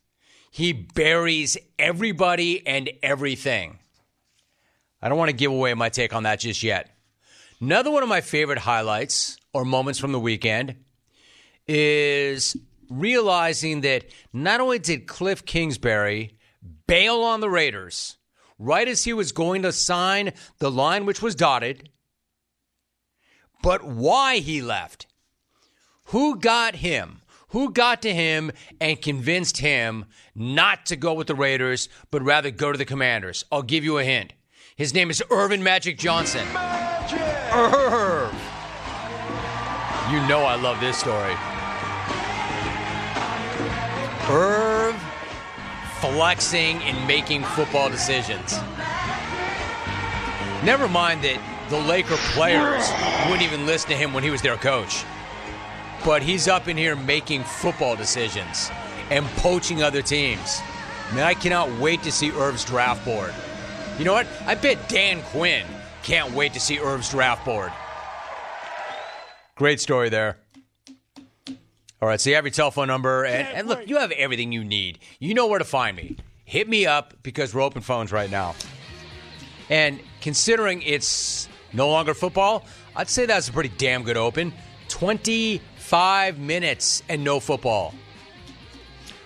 [0.51, 3.79] He buries everybody and everything.
[5.01, 6.89] I don't want to give away my take on that just yet.
[7.61, 10.75] Another one of my favorite highlights or moments from the weekend
[11.69, 12.57] is
[12.89, 16.35] realizing that not only did Cliff Kingsbury
[16.87, 18.17] bail on the Raiders
[18.57, 21.89] right as he was going to sign the line which was dotted,
[23.61, 25.05] but why he left.
[26.05, 27.21] Who got him?
[27.49, 28.51] Who got to him
[28.81, 33.45] and convinced him not to go with the Raiders, but rather go to the Commanders?
[33.51, 34.33] I'll give you a hint.
[34.75, 36.51] His name is Earvin Magic Johnson.
[36.51, 37.19] Magic!
[37.53, 38.33] Irv.
[40.11, 41.35] You know I love this story.
[44.29, 44.95] Irv
[45.99, 48.53] flexing and making football decisions.
[50.63, 51.39] Never mind that
[51.69, 52.87] the Laker players
[53.25, 55.03] wouldn't even listen to him when he was their coach.
[56.05, 58.69] But he's up in here making football decisions
[59.09, 60.61] and poaching other teams.
[61.13, 63.33] Man, I cannot wait to see Irv's draft board.
[63.97, 64.27] You know what?
[64.45, 65.65] I bet Dan Quinn
[66.03, 67.71] can't wait to see Irv's draft board.
[69.55, 70.37] Great story there.
[72.01, 74.63] All right, so you have your telephone number, and, and look, you have everything you
[74.63, 74.99] need.
[75.19, 76.15] You know where to find me.
[76.45, 78.55] Hit me up because we're open phones right now.
[79.69, 84.53] And considering it's no longer football, I'd say that's a pretty damn good open.
[84.87, 87.93] 25 minutes and no football.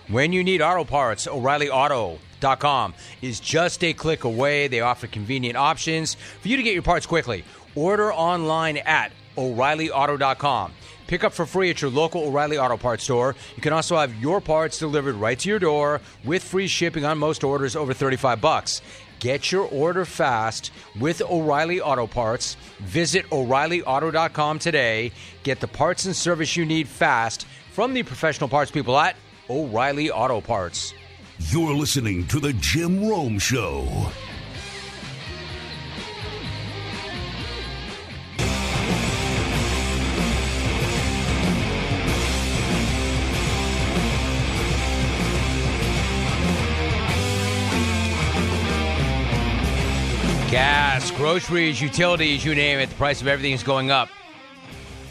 [0.08, 4.68] When you need auto parts, O'ReillyAuto.com is just a click away.
[4.68, 7.44] They offer convenient options for you to get your parts quickly.
[7.74, 10.72] Order online at O'ReillyAuto.com.
[11.06, 13.34] Pick up for free at your local O'Reilly Auto Parts store.
[13.56, 17.18] You can also have your parts delivered right to your door with free shipping on
[17.18, 18.80] most orders over 35 bucks.
[19.20, 22.56] Get your order fast with O'Reilly Auto Parts.
[22.80, 25.12] Visit O'ReillyAuto.com today.
[25.42, 29.16] Get the parts and service you need fast from the professional parts people at
[29.48, 30.94] O'Reilly Auto Parts.
[31.38, 33.86] You're listening to The Jim Rome Show.
[50.54, 54.08] Gas, groceries, utilities, you name it, the price of everything is going up.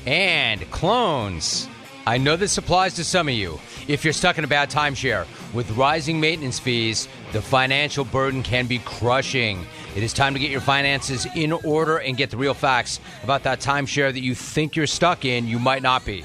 [0.06, 1.68] And clones.
[2.08, 3.60] I know this applies to some of you.
[3.90, 8.68] If you're stuck in a bad timeshare with rising maintenance fees, the financial burden can
[8.68, 9.68] be crushing.
[9.98, 13.44] It is time to get your finances in order and get the real facts about
[13.44, 16.24] that timeshare that you think you're stuck in, you might not be.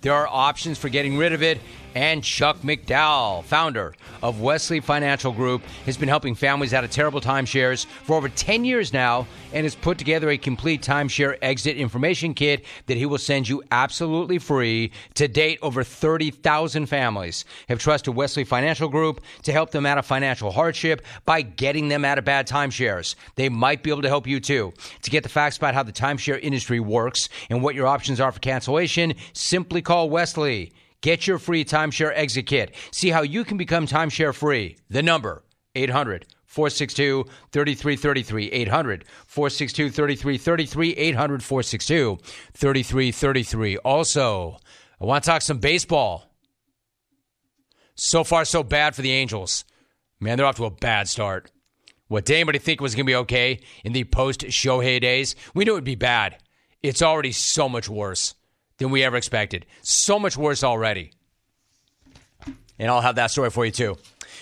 [0.00, 1.60] There are options for getting rid of it,
[1.96, 7.22] and Chuck McDowell, founder of Wesley Financial Group, has been helping families out of terrible
[7.22, 12.34] timeshares for over 10 years now and has put together a complete timeshare exit information
[12.34, 14.92] kit that he will send you absolutely free.
[15.14, 20.04] To date, over 30,000 families have trusted Wesley Financial Group to help them out of
[20.04, 23.14] financial hardship by getting them out of bad timeshares.
[23.36, 24.74] They might be able to help you too.
[25.00, 28.32] To get the facts about how the timeshare industry works and what your options are
[28.32, 30.74] for cancellation, simply call Wesley.
[31.00, 32.74] Get your free timeshare exit kit.
[32.90, 34.76] See how you can become timeshare free.
[34.88, 38.50] The number 800 462 3333.
[38.50, 40.92] 800 462 3333.
[40.92, 42.18] 800 462
[42.54, 43.76] 3333.
[43.78, 44.58] Also,
[45.00, 46.32] I want to talk some baseball.
[47.94, 49.64] So far, so bad for the Angels.
[50.20, 51.50] Man, they're off to a bad start.
[52.08, 55.34] What did anybody think was going to be okay in the post Shohei days?
[55.54, 56.38] We knew it would be bad.
[56.82, 58.34] It's already so much worse
[58.78, 59.66] than we ever expected.
[59.82, 61.12] So much worse already.
[62.78, 63.96] And I'll have that story for you too.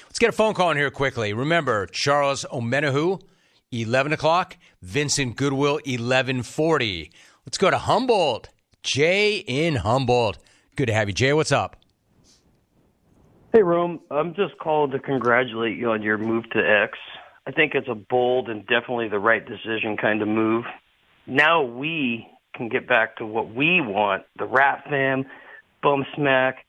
[0.06, 1.32] Let's get a phone call in here quickly.
[1.32, 3.20] Remember, Charles Omenihu,
[3.72, 4.56] 11 o'clock.
[4.84, 7.10] Vincent Goodwill, 1140.
[7.46, 8.50] Let's go to Humboldt.
[8.82, 10.38] Jay in Humboldt.
[10.76, 11.32] Good to have you, Jay.
[11.32, 11.76] What's up?
[13.52, 14.00] Hey, Rome.
[14.10, 16.98] I'm just called to congratulate you on your move to X.
[17.46, 20.64] I think it's a bold and definitely the right decision kind of move.
[21.26, 25.24] Now we can get back to what we want the Rap Fam,
[25.82, 26.64] Bum Smack,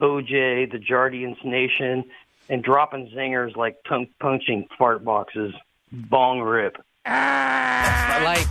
[0.00, 2.04] OJ, the Jardians Nation,
[2.48, 5.54] and dropping zingers like tongue punching fart boxes.
[5.90, 6.76] Bong rip.
[7.06, 8.46] Ah, Like,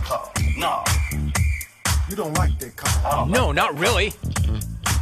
[0.56, 0.82] No.
[2.08, 3.26] You don't like that call.
[3.26, 4.12] no, not really.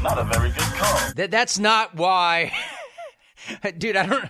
[0.03, 1.13] Not a very good call.
[1.15, 2.53] That that's not why,
[3.79, 3.97] dude.
[3.97, 4.25] I don't.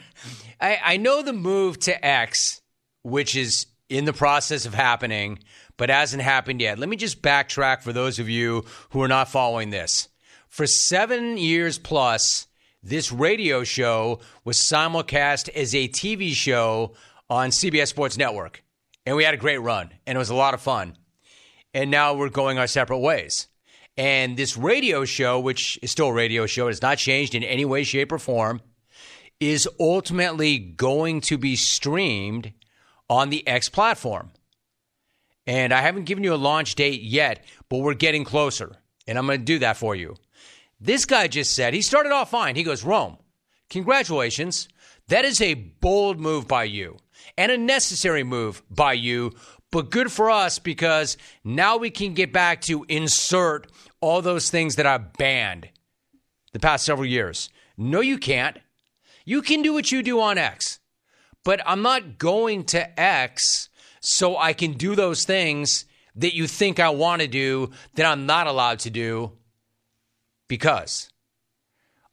[0.61, 2.61] I I know the move to X,
[3.03, 5.39] which is in the process of happening,
[5.77, 6.79] but hasn't happened yet.
[6.79, 10.09] Let me just backtrack for those of you who are not following this.
[10.49, 12.47] For seven years plus,
[12.83, 16.95] this radio show was simulcast as a TV show
[17.29, 18.63] on CBS Sports Network,
[19.05, 20.97] and we had a great run, and it was a lot of fun.
[21.75, 23.49] And now we're going our separate ways.
[23.97, 27.65] And this radio show, which is still a radio show, has not changed in any
[27.65, 28.61] way, shape, or form,
[29.41, 32.53] is ultimately going to be streamed
[33.09, 34.31] on the X platform.
[35.47, 38.77] And I haven't given you a launch date yet, but we're getting closer.
[39.07, 40.17] And I'm going to do that for you.
[40.81, 42.57] This guy just said, he started off fine.
[42.57, 43.17] He goes, Rome,
[43.71, 44.69] congratulations.
[45.09, 46.99] That is a bold move by you
[47.39, 49.33] and a necessary move by you,
[49.71, 54.77] but good for us because now we can get back to insert all those things
[54.77, 55.69] that are banned
[56.53, 57.51] the past several years.
[57.77, 58.59] No, you can't.
[59.25, 60.81] You can do what you do on X,
[61.45, 63.69] but I'm not going to X
[64.09, 68.25] so I can do those things that you think I want to do that I'm
[68.25, 69.33] not allowed to do
[70.47, 71.11] because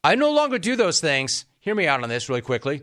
[0.04, 1.46] I no longer do those things.
[1.60, 2.82] Hear me out on this really quickly.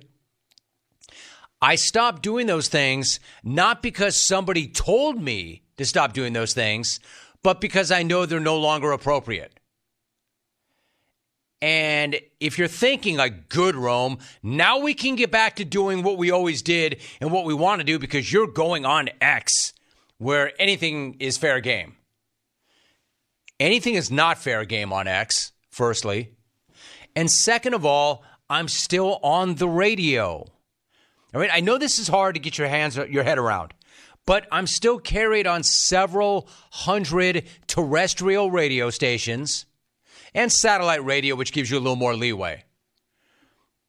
[1.60, 7.00] I stopped doing those things not because somebody told me to stop doing those things,
[7.42, 9.58] but because I know they're no longer appropriate.
[11.62, 16.16] And if you're thinking like good Rome, now we can get back to doing what
[16.16, 19.74] we always did and what we want to do because you're going on X
[20.16, 21.96] where anything is fair game.
[23.58, 26.30] Anything is not fair game on X, firstly.
[27.14, 30.46] And second of all, I'm still on the radio.
[31.34, 33.72] All right, I know this is hard to get your hands your head around,
[34.26, 39.66] but I'm still carried on several hundred terrestrial radio stations
[40.34, 42.64] and satellite radio, which gives you a little more leeway.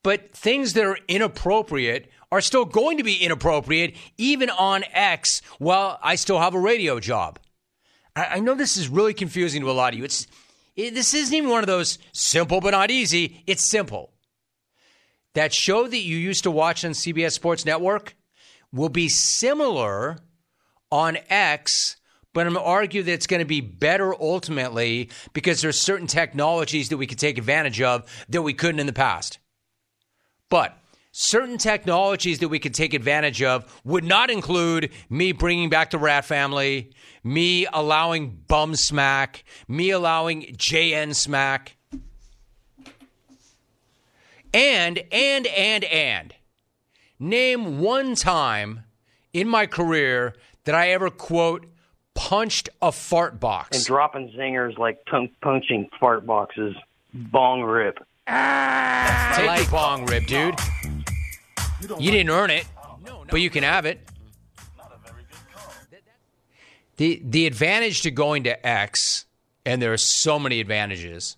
[0.03, 5.99] But things that are inappropriate are still going to be inappropriate, even on X, while
[6.01, 7.39] I still have a radio job.
[8.15, 10.05] I, I know this is really confusing to a lot of you.
[10.05, 10.27] It's
[10.75, 13.43] it, this isn't even one of those simple but not easy.
[13.45, 14.13] It's simple.
[15.33, 18.15] That show that you used to watch on CBS Sports Network
[18.71, 20.17] will be similar
[20.91, 21.97] on X,
[22.33, 26.07] but I'm going to argue that it's going to be better ultimately because there's certain
[26.07, 29.39] technologies that we could take advantage of that we couldn't in the past.
[30.49, 30.77] But
[31.11, 35.97] certain technologies that we could take advantage of would not include me bringing back the
[35.97, 36.91] Rat Family,
[37.23, 41.77] me allowing Bum Smack, me allowing JN Smack.
[44.53, 46.33] And, and, and, and.
[47.19, 48.83] Name one time
[49.31, 51.67] in my career that I ever, quote,
[52.15, 53.77] punched a fart box.
[53.77, 56.75] And dropping zingers like tongue punching fart boxes.
[57.13, 57.97] Bong rip.
[58.27, 60.55] Ah, Take your bong rip, dude.
[61.99, 62.65] You didn't earn it,
[63.29, 63.99] but you can have it.
[66.97, 69.25] The the advantage to going to X,
[69.65, 71.35] and there are so many advantages,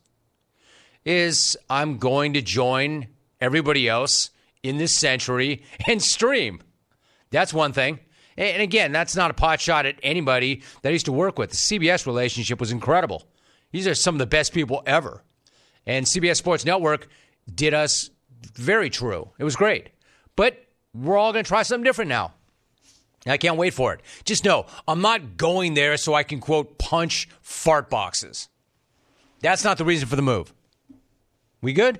[1.05, 3.07] is I'm going to join
[3.39, 4.31] everybody else
[4.62, 6.62] in this century and stream.
[7.31, 7.99] That's one thing.
[8.37, 11.51] And again, that's not a pot shot at anybody that I used to work with.
[11.51, 13.23] The CBS relationship was incredible.
[13.71, 15.23] These are some of the best people ever.
[15.85, 17.07] And CBS Sports Network
[17.53, 18.09] did us
[18.55, 19.29] very true.
[19.37, 19.89] It was great.
[20.35, 22.33] But we're all going to try something different now.
[23.25, 24.01] I can't wait for it.
[24.25, 28.49] Just know, I'm not going there so I can, quote, punch fart boxes.
[29.41, 30.53] That's not the reason for the move.
[31.61, 31.99] We good?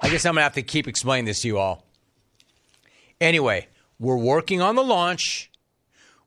[0.00, 1.84] I guess I'm going to have to keep explaining this to you all.
[3.20, 3.66] Anyway,
[3.98, 5.50] we're working on the launch,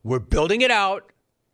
[0.04, 1.12] we're building it out.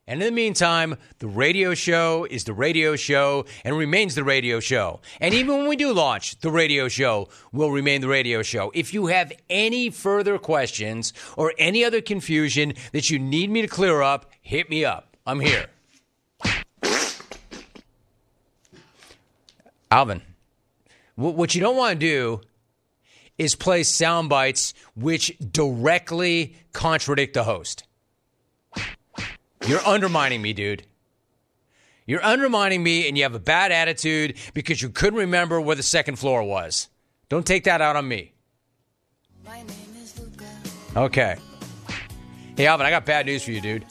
[0.08, 4.60] And in the meantime, the radio show is the radio show and remains the radio
[4.60, 5.00] show.
[5.20, 8.72] And even when we do launch, the radio show will remain the radio show.
[8.76, 13.68] If you have any further questions or any other confusion that you need me to
[13.68, 15.18] clear up, hit me up.
[15.26, 15.66] I'm here.
[19.90, 20.22] Alvin,
[21.16, 22.42] what you don't want to do
[23.38, 27.84] is play sound bites which directly contradict the host.
[29.68, 30.86] You're undermining me, dude.
[32.06, 35.84] You're undermining me and you have a bad attitude because you couldn't remember where the
[35.84, 36.88] second floor was.
[37.30, 38.34] Don't take that out on me.
[40.96, 41.36] Okay.
[42.56, 43.86] Hey, Alvin, I got bad news for you, dude.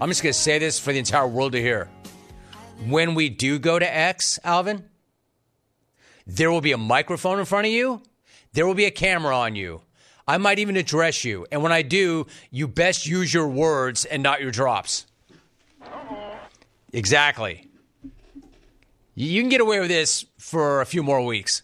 [0.00, 1.88] I'm just going to say this for the entire world to hear.
[2.86, 4.88] When we do go to X, Alvin,
[6.26, 8.02] there will be a microphone in front of you,
[8.58, 9.82] there will be a camera on you.
[10.26, 11.46] I might even address you.
[11.52, 15.06] And when I do, you best use your words and not your drops.
[15.80, 16.34] Uh-huh.
[16.92, 17.68] Exactly.
[19.14, 21.62] You can get away with this for a few more weeks.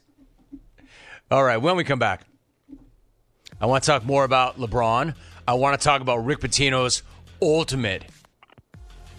[1.32, 2.28] All right, when we come back,
[3.60, 5.16] I want to talk more about LeBron.
[5.48, 7.02] I want to talk about Rick Pitino's
[7.42, 8.04] ultimate,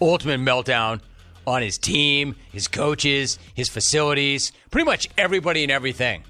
[0.00, 1.02] ultimate meltdown
[1.46, 6.24] on his team, his coaches, his facilities, pretty much everybody and everything.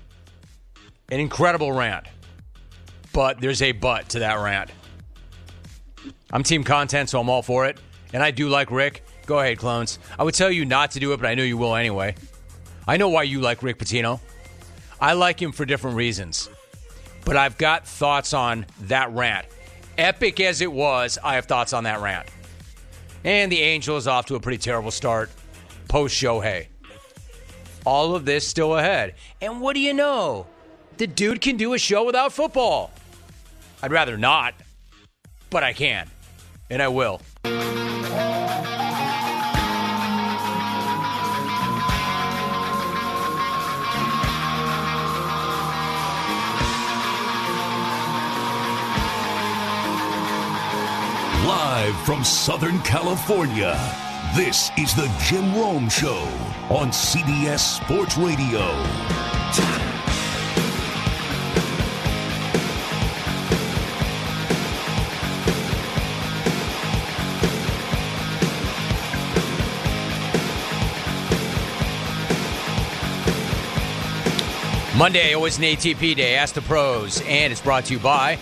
[1.10, 2.06] An incredible rant.
[3.12, 4.70] But there's a but to that rant.
[6.30, 7.78] I'm team content, so I'm all for it.
[8.12, 9.04] And I do like Rick.
[9.26, 9.98] Go ahead, clones.
[10.18, 12.14] I would tell you not to do it, but I know you will anyway.
[12.86, 14.20] I know why you like Rick Pitino.
[15.00, 16.48] I like him for different reasons.
[17.24, 19.46] But I've got thoughts on that rant.
[19.98, 22.28] Epic as it was, I have thoughts on that rant.
[23.24, 25.30] And the Angels off to a pretty terrible start
[25.88, 26.66] post Shohei.
[27.84, 29.14] All of this still ahead.
[29.40, 30.46] And what do you know?
[30.98, 32.90] The dude can do a show without football.
[33.82, 34.54] I'd rather not,
[35.50, 36.08] but I can.
[36.70, 37.20] And I will.
[51.46, 53.78] Live from Southern California,
[54.34, 56.26] this is the Jim Rome Show
[56.70, 59.95] on CBS Sports Radio.
[74.96, 76.36] Monday, always an ATP day.
[76.36, 78.38] Ask the pros, and it's brought to you by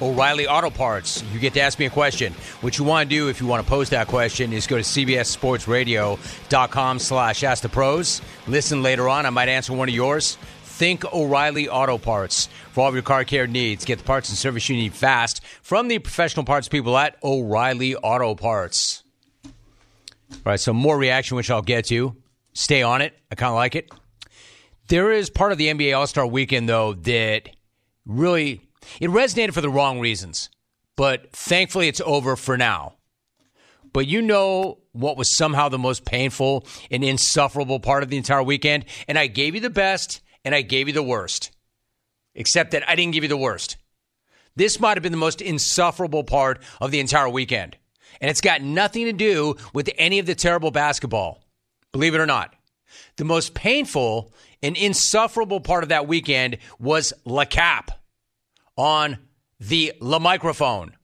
[0.00, 1.22] O'Reilly Auto Parts.
[1.32, 2.32] You get to ask me a question.
[2.60, 4.82] What you want to do if you want to post that question is go to
[4.82, 8.20] cbssportsradio.com slash ask the pros.
[8.48, 9.26] Listen later on.
[9.26, 10.38] I might answer one of yours.
[10.64, 13.84] Think O'Reilly Auto Parts for all of your car care needs.
[13.84, 17.94] Get the parts and service you need fast from the professional parts people at O'Reilly
[17.94, 19.04] Auto Parts.
[19.44, 19.52] All
[20.46, 22.16] right, so more reaction, which I'll get to.
[22.54, 23.16] Stay on it.
[23.30, 23.88] I kind of like it.
[24.92, 27.48] There is part of the NBA All Star weekend, though, that
[28.04, 28.60] really
[29.00, 30.50] it resonated for the wrong reasons.
[30.96, 32.96] But thankfully, it's over for now.
[33.94, 38.42] But you know what was somehow the most painful and insufferable part of the entire
[38.42, 38.84] weekend?
[39.08, 41.52] And I gave you the best and I gave you the worst.
[42.34, 43.78] Except that I didn't give you the worst.
[44.56, 47.78] This might have been the most insufferable part of the entire weekend.
[48.20, 51.42] And it's got nothing to do with any of the terrible basketball.
[51.92, 52.54] Believe it or not.
[53.16, 54.32] The most painful
[54.62, 57.88] and insufferable part of that weekend was LeCap
[58.76, 59.18] on
[59.60, 60.96] the La Microphone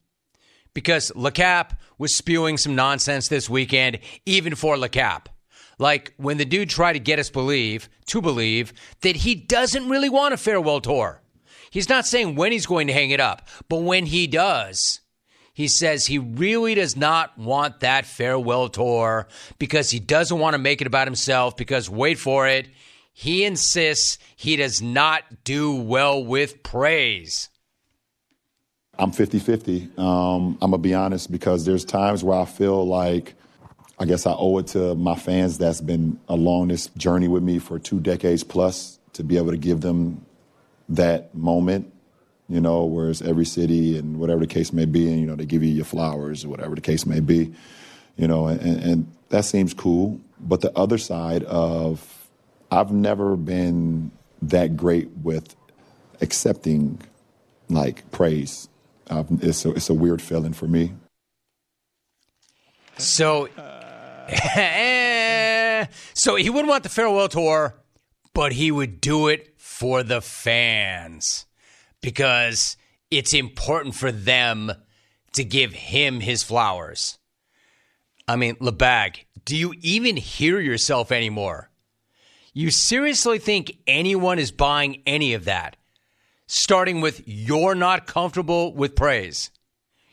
[0.73, 5.27] because LeCap was spewing some nonsense this weekend, even for LeCap.
[5.77, 10.09] Like when the dude tried to get us believe to believe that he doesn't really
[10.09, 11.21] want a farewell tour.
[11.71, 15.01] He's not saying when he's going to hang it up, but when he does,
[15.59, 20.57] he says he really does not want that farewell tour because he doesn't want to
[20.57, 22.69] make it about himself because wait for it,
[23.11, 27.49] he insists he does not do well with praise.
[28.97, 29.89] I'm 50 50.
[29.97, 33.33] Um, I'm going to be honest because there's times where I feel like
[33.99, 37.59] I guess I owe it to my fans that's been along this journey with me
[37.59, 40.25] for two decades plus to be able to give them
[40.87, 41.91] that moment,
[42.49, 45.45] you know, whereas every city and whatever the case may be, and, you know, they
[45.45, 47.53] give you your flowers or whatever the case may be,
[48.17, 50.19] you know, and, and that seems cool.
[50.39, 52.27] But the other side of
[52.71, 55.55] I've never been that great with
[56.21, 57.01] accepting
[57.69, 58.67] like praise.
[59.09, 60.93] Uh, it's, a, it's a weird feeling for me.
[62.97, 63.47] So,
[66.13, 67.75] so he wouldn't want the farewell tour,
[68.33, 71.45] but he would do it for the fans
[72.01, 72.77] because
[73.11, 74.71] it's important for them
[75.33, 77.17] to give him his flowers.
[78.27, 81.69] I mean, LeBag, do you even hear yourself anymore?
[82.53, 85.77] You seriously think anyone is buying any of that?
[86.47, 89.51] Starting with you're not comfortable with praise.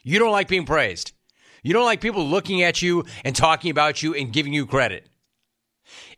[0.03, 1.13] You don't like being praised.
[1.63, 5.09] You don't like people looking at you and talking about you and giving you credit.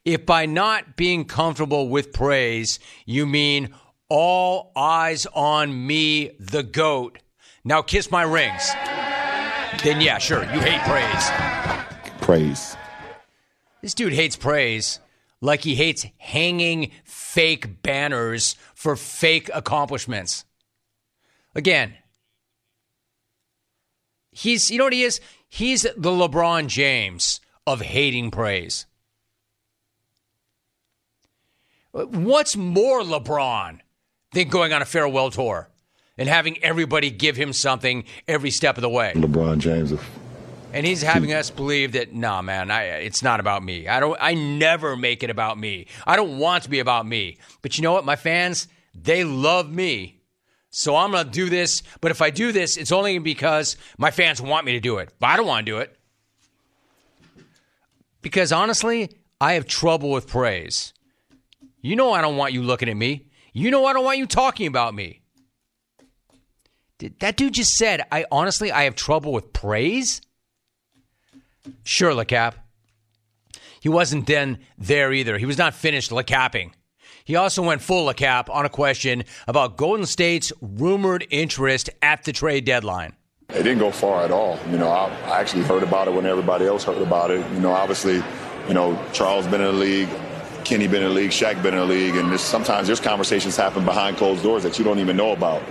[0.05, 3.75] If by not being comfortable with praise, you mean
[4.09, 7.19] all eyes on me, the goat,
[7.65, 8.71] now kiss my rings,
[9.85, 11.31] then yeah, sure, you hate praise.
[12.21, 12.77] Praise.
[13.83, 15.01] This dude hates praise
[15.41, 20.45] like he hates hanging fake banners for fake accomplishments.
[21.55, 21.95] Again,
[24.33, 25.21] he's, you know what he is?
[25.49, 28.87] He's the LeBron James of hating praise.
[31.93, 33.81] What's more LeBron
[34.33, 35.69] than going on a farewell tour
[36.17, 39.13] and having everybody give him something every step of the way?
[39.15, 39.93] LeBron James.
[40.73, 43.89] And he's having us believe that, nah, man, I, it's not about me.
[43.89, 44.19] I don't.
[44.21, 45.87] I never make it about me.
[46.07, 47.39] I don't want to be about me.
[47.63, 48.05] But you know what?
[48.05, 50.21] My fans, they love me.
[50.71, 51.83] So I'm going to do this.
[52.03, 55.11] But if I do this, it's only because my fans want me to do it.
[55.19, 55.97] But I don't want to do it.
[58.21, 59.11] Because honestly,
[59.41, 60.93] I have trouble with praise.
[61.81, 63.28] You know I don't want you looking at me.
[63.53, 65.23] You know I don't want you talking about me.
[66.99, 70.21] Did that dude just said, I honestly, I have trouble with praise?
[71.85, 72.55] Sure, LeCap.
[73.81, 75.39] He wasn't then there either.
[75.39, 76.73] He was not finished LeCapping.
[77.25, 82.33] He also went full LeCap on a question about Golden State's rumored interest at the
[82.33, 83.13] trade deadline.
[83.51, 84.59] It didn't go far at all.
[84.71, 87.47] You know, I, I actually heard about it when everybody else heard about it.
[87.53, 88.23] You know, obviously,
[88.67, 90.09] you know, Charles been in the league,
[90.69, 93.57] Kenny been in the league, Shaq been in the league, and this, sometimes there's conversations
[93.57, 95.63] happen behind closed doors that you don't even know about.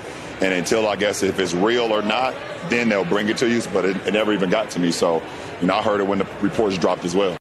[0.41, 2.33] And until I guess if it's real or not,
[2.69, 3.61] then they'll bring it to you.
[3.71, 4.91] But it, it never even got to me.
[4.91, 5.21] So,
[5.61, 7.37] you know, I heard it when the reports dropped as well.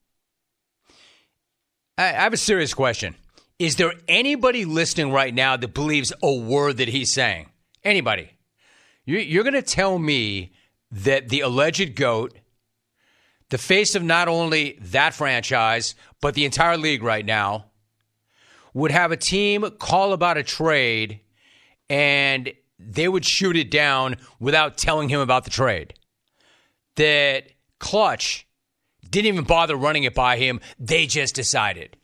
[1.96, 3.14] I have a serious question.
[3.58, 7.48] Is there anybody listening right now that believes a word that he's saying?
[7.82, 8.32] Anybody?
[9.06, 10.52] You're going to tell me
[10.90, 12.36] that the alleged GOAT,
[13.50, 17.66] the face of not only that franchise, but the entire league right now,
[18.74, 21.20] would have a team call about a trade
[21.88, 25.94] and they would shoot it down without telling him about the trade.
[26.96, 27.44] That
[27.78, 28.46] Klutch
[29.08, 31.96] didn't even bother running it by him, they just decided.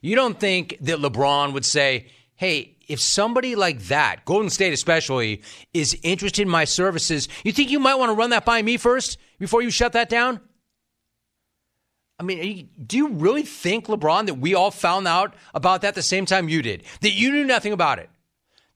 [0.00, 5.42] You don't think that LeBron would say, hey, if somebody like that, Golden State especially,
[5.72, 8.76] is interested in my services, you think you might want to run that by me
[8.76, 10.40] first before you shut that down?
[12.18, 16.02] I mean, do you really think, LeBron, that we all found out about that the
[16.02, 16.84] same time you did?
[17.00, 18.08] That you knew nothing about it?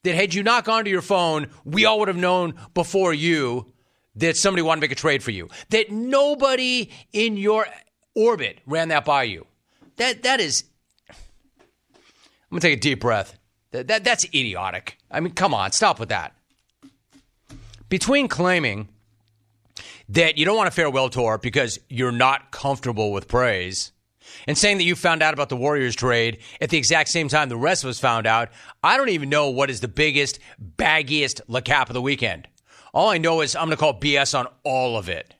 [0.02, 3.72] That had you not gone to your phone, we all would have known before you
[4.16, 5.48] that somebody wanted to make a trade for you?
[5.70, 7.66] That nobody in your
[8.14, 9.46] orbit ran that by you?
[9.96, 10.64] That that is.
[11.10, 11.16] I'm
[12.50, 13.38] gonna take a deep breath.
[13.72, 14.98] That, that that's idiotic.
[15.10, 16.34] I mean, come on, stop with that.
[17.88, 18.88] Between claiming
[20.08, 23.92] that you don't want a farewell tour because you're not comfortable with praise.
[24.46, 27.48] And saying that you found out about the Warriors trade at the exact same time
[27.48, 28.50] the rest of us found out,
[28.82, 30.38] I don't even know what is the biggest,
[30.76, 32.46] baggiest LeCap of the weekend.
[32.92, 35.34] All I know is I'm going to call BS on all of it.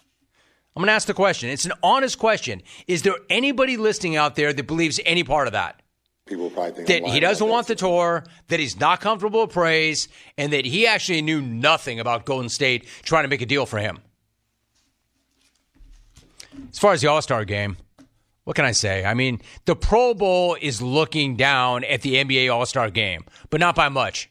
[0.75, 1.51] I'm going to ask the question.
[1.51, 2.63] It's an honest question.
[2.87, 5.83] Is there anybody listening out there that believes any part of that?
[6.27, 10.09] People probably think that he doesn't want the tour, that he's not comfortable with praise,
[10.37, 13.79] and that he actually knew nothing about Golden State trying to make a deal for
[13.79, 13.99] him.
[16.71, 17.77] As far as the All Star game,
[18.45, 19.05] what can I say?
[19.05, 23.61] I mean, the Pro Bowl is looking down at the NBA All Star game, but
[23.61, 24.31] not by much.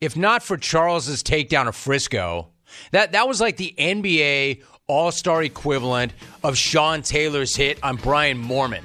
[0.00, 2.48] If not for Charles's takedown of Frisco,
[2.92, 8.42] that, that was like the NBA All Star equivalent of Sean Taylor's hit on Brian
[8.42, 8.82] Moorman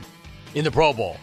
[0.56, 1.18] in the Pro Bowl.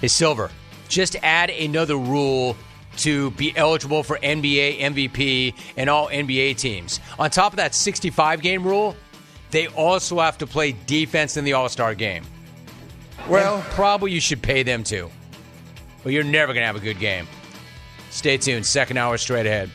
[0.00, 0.50] Hey, Silver,
[0.88, 2.56] just add another rule
[2.98, 7.00] to be eligible for NBA MVP and all NBA teams.
[7.18, 8.96] On top of that 65 game rule,
[9.50, 12.24] they also have to play defense in the All Star game.
[13.28, 15.10] Well, And probably you should pay them too.
[16.02, 17.26] But you're never going to have a good game.
[18.10, 18.66] Stay tuned.
[18.66, 19.70] Second hour straight ahead.